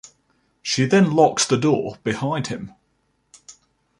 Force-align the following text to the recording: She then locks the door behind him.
She 0.63 0.85
then 0.87 1.11
locks 1.15 1.45
the 1.45 1.57
door 1.59 1.99
behind 2.03 2.47
him. 2.47 2.73